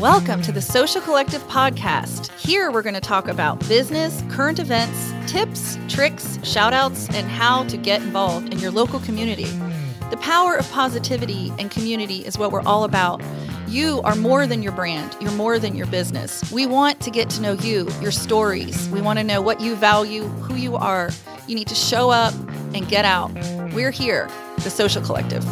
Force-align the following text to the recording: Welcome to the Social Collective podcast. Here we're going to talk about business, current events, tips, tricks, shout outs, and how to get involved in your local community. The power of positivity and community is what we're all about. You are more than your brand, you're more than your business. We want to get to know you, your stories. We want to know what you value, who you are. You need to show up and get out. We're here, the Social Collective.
Welcome 0.00 0.40
to 0.42 0.52
the 0.52 0.62
Social 0.62 1.02
Collective 1.02 1.42
podcast. 1.42 2.30
Here 2.40 2.70
we're 2.70 2.80
going 2.80 2.94
to 2.94 3.02
talk 3.02 3.28
about 3.28 3.60
business, 3.68 4.24
current 4.30 4.58
events, 4.58 5.12
tips, 5.30 5.76
tricks, 5.88 6.38
shout 6.42 6.72
outs, 6.72 7.06
and 7.10 7.28
how 7.28 7.64
to 7.64 7.76
get 7.76 8.00
involved 8.00 8.50
in 8.50 8.60
your 8.60 8.70
local 8.70 9.00
community. 9.00 9.44
The 10.08 10.16
power 10.16 10.56
of 10.56 10.66
positivity 10.70 11.52
and 11.58 11.70
community 11.70 12.24
is 12.24 12.38
what 12.38 12.50
we're 12.50 12.62
all 12.62 12.84
about. 12.84 13.22
You 13.68 14.00
are 14.04 14.14
more 14.14 14.46
than 14.46 14.62
your 14.62 14.72
brand, 14.72 15.14
you're 15.20 15.32
more 15.32 15.58
than 15.58 15.76
your 15.76 15.86
business. 15.88 16.50
We 16.50 16.64
want 16.64 17.00
to 17.00 17.10
get 17.10 17.28
to 17.30 17.42
know 17.42 17.52
you, 17.52 17.86
your 18.00 18.10
stories. 18.10 18.88
We 18.88 19.02
want 19.02 19.18
to 19.18 19.24
know 19.24 19.42
what 19.42 19.60
you 19.60 19.76
value, 19.76 20.22
who 20.22 20.54
you 20.54 20.76
are. 20.76 21.10
You 21.46 21.54
need 21.54 21.68
to 21.68 21.74
show 21.74 22.08
up 22.08 22.32
and 22.72 22.88
get 22.88 23.04
out. 23.04 23.30
We're 23.74 23.90
here, 23.90 24.30
the 24.64 24.70
Social 24.70 25.02
Collective. 25.02 25.44